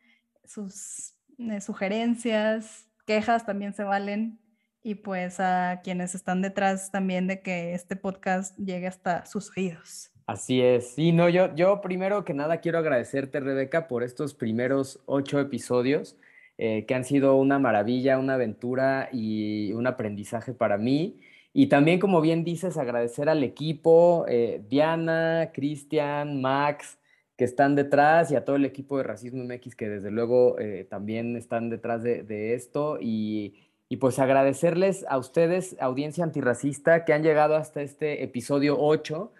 [0.44, 4.40] sus eh, sugerencias, quejas también se valen
[4.82, 10.12] y pues a quienes están detrás también de que este podcast llegue hasta sus oídos.
[10.30, 10.92] Así es.
[10.92, 16.16] Sí, no, yo, yo primero que nada quiero agradecerte, Rebeca, por estos primeros ocho episodios
[16.56, 21.18] eh, que han sido una maravilla, una aventura y un aprendizaje para mí.
[21.52, 26.96] Y también, como bien dices, agradecer al equipo, eh, Diana, Cristian, Max,
[27.36, 30.86] que están detrás y a todo el equipo de Racismo MX que desde luego eh,
[30.88, 33.56] también están detrás de, esto y,
[33.98, 39.32] pues agradecerles a ustedes, audiencia antirracista, que han llegado hasta este episodio 8.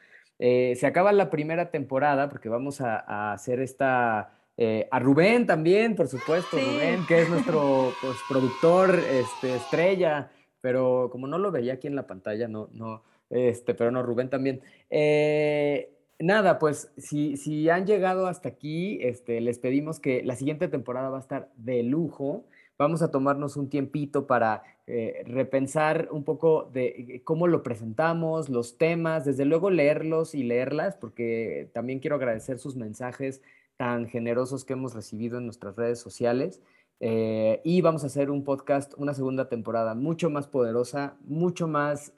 [0.42, 4.32] Eh, se acaba la primera temporada porque vamos a, hacer esta...
[4.56, 10.30] Eh, a Rubén también, por supuesto, Rubén, que es nuestro pues, productor este, estrella,
[10.60, 14.28] pero como no lo veía aquí en la pantalla, no, no, este, pero no, Rubén
[14.28, 14.60] también.
[14.90, 20.68] Eh, nada, pues si, si han llegado hasta aquí, este, les pedimos que la siguiente
[20.68, 22.44] temporada va a estar de lujo.
[22.78, 24.62] Vamos a tomarnos un tiempito para
[24.92, 30.42] eh, repensar un poco de eh, cómo lo presentamos, los temas, desde luego leerlos y
[30.42, 33.40] leerlas, porque también quiero agradecer sus mensajes
[33.76, 36.60] tan generosos que hemos recibido en nuestras redes sociales.
[36.98, 42.12] Eh, y vamos a hacer un podcast, una segunda temporada mucho más poderosa, mucho más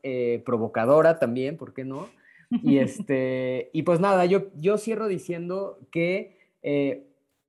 [0.44, 2.08] provocadora también, ¿por qué no?
[2.50, 6.38] Y, este, y pues nada, yo, yo cierro diciendo que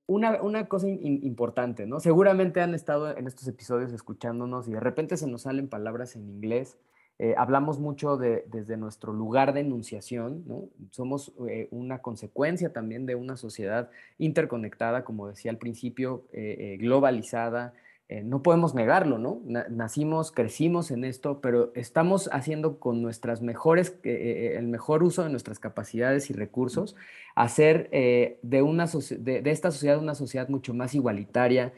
[0.06, 2.00] una, una, cosa importante, ¿no?
[2.00, 6.30] Seguramente han estado en estos episodios escuchándonos y de repente se nos salen palabras en
[6.30, 6.78] inglés.
[7.20, 10.66] Eh, hablamos mucho de, desde nuestro lugar de enunciación, ¿no?
[10.92, 16.24] Somos eh, una consecuencia también de una sociedad interconectada, como decía al principio,
[16.80, 17.74] globalizada,
[18.14, 19.42] eh, no podemos negarlo, ¿no?
[19.44, 24.12] nacimos, crecimos en esto, pero estamos haciendo con nuestras mejores, eh,
[24.54, 26.96] eh, el mejor uso de nuestras capacidades y recursos,
[27.34, 31.74] hacer de, una de, esta sociedad una sociedad mucho más igualitaria,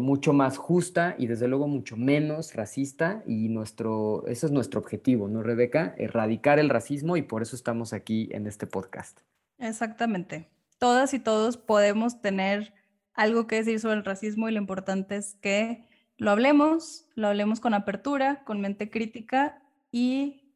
[0.00, 5.28] mucho más justa y desde luego mucho menos racista y nuestro, ese es nuestro objetivo,
[5.28, 5.94] ¿no, Rebeca?
[5.98, 9.20] Erradicar el racismo y por eso estamos aquí en este podcast.
[9.58, 10.48] Exactamente.
[10.78, 12.72] Todas y todos podemos tener
[13.14, 15.86] algo que decir sobre el racismo y lo importante es que
[16.16, 20.52] lo hablemos, lo hablemos con apertura, con mente crítica y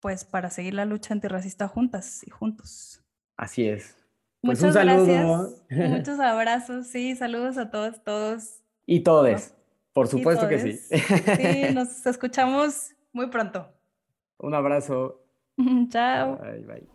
[0.00, 3.02] pues para seguir la lucha antirracista juntas y juntos.
[3.36, 3.96] Así es.
[4.40, 5.64] Pues Muchas gracias.
[5.70, 8.60] Muchos abrazos, sí, saludos a todos, todos.
[8.86, 9.54] Y todes,
[9.92, 10.72] por supuesto que sí.
[10.72, 13.68] Sí, nos escuchamos muy pronto.
[14.38, 15.22] Un abrazo.
[15.88, 16.38] Chao.
[16.38, 16.88] Bye, bye.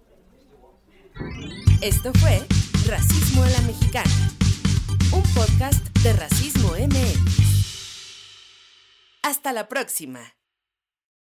[1.81, 2.39] Esto fue
[2.87, 4.40] Racismo a la Mexicana
[5.13, 7.41] un podcast de Racismo MX.
[9.23, 10.21] Hasta la próxima.